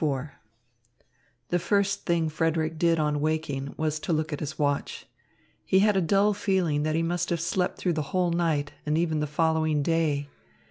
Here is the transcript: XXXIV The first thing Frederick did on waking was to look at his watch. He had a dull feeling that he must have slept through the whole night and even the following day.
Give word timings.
XXXIV 0.01 0.31
The 1.49 1.59
first 1.59 2.05
thing 2.07 2.27
Frederick 2.27 2.79
did 2.79 2.97
on 2.97 3.19
waking 3.21 3.75
was 3.77 3.99
to 3.99 4.11
look 4.11 4.33
at 4.33 4.39
his 4.39 4.57
watch. 4.57 5.05
He 5.63 5.77
had 5.77 5.95
a 5.95 6.01
dull 6.01 6.33
feeling 6.33 6.81
that 6.81 6.95
he 6.95 7.03
must 7.03 7.29
have 7.29 7.39
slept 7.39 7.77
through 7.77 7.93
the 7.93 8.01
whole 8.09 8.31
night 8.31 8.71
and 8.83 8.97
even 8.97 9.19
the 9.19 9.27
following 9.27 9.83
day. 9.83 10.27